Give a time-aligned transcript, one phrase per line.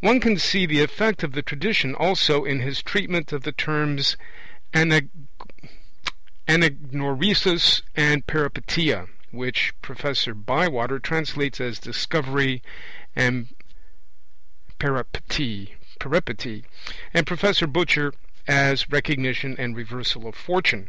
[0.00, 4.16] One can see the effect of the tradition also in his treatment of the terms
[4.72, 5.02] Anagnorisis
[7.94, 12.62] and Peripeteia, which Professor Bywater translates as 'Discovery
[13.14, 13.54] and
[14.78, 15.74] Peripety'
[17.12, 18.14] and Professor Butcher
[18.48, 20.88] as 'Recognition and Reversal of Fortune'.